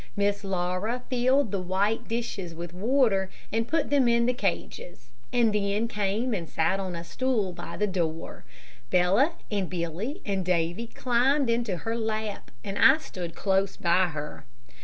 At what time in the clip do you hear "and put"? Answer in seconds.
3.51-3.91